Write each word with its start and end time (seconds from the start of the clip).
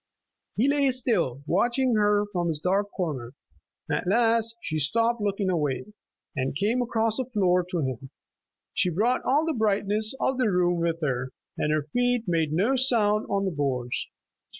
He 0.55 0.67
lay 0.67 0.89
still, 0.89 1.43
watching 1.45 1.93
her 1.93 2.25
from 2.33 2.47
his 2.47 2.59
dark 2.59 2.89
corner. 2.89 3.35
At 3.87 4.07
last 4.07 4.55
she 4.59 4.79
stopped 4.79 5.21
looking 5.21 5.47
away, 5.51 5.93
and 6.35 6.55
came 6.55 6.81
across 6.81 7.17
the 7.17 7.25
floor 7.25 7.63
to 7.69 7.81
him. 7.81 8.09
She 8.73 8.89
brought 8.89 9.23
all 9.23 9.45
the 9.45 9.53
brightness 9.53 10.15
of 10.19 10.39
the 10.39 10.49
room 10.49 10.79
with 10.79 11.01
her, 11.01 11.29
and 11.55 11.71
her 11.71 11.83
feet 11.83 12.23
made 12.27 12.51
no 12.51 12.75
sound 12.75 13.27
on 13.29 13.45
the 13.45 13.51
boards. 13.51 14.07